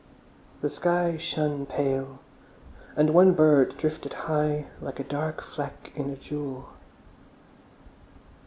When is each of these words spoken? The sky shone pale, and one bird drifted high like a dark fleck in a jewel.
The 0.61 0.69
sky 0.71 1.15
shone 1.17 1.67
pale, 1.67 2.17
and 2.95 3.11
one 3.13 3.33
bird 3.33 3.77
drifted 3.77 4.13
high 4.13 4.65
like 4.81 4.99
a 4.99 5.03
dark 5.03 5.43
fleck 5.43 5.91
in 5.93 6.09
a 6.09 6.15
jewel. 6.17 6.69